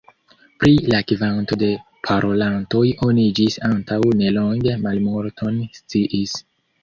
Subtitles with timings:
[0.61, 1.67] Pri la kvanto de
[2.07, 6.35] parolantoj oni ĝis antaŭ nelonge malmulton sciis.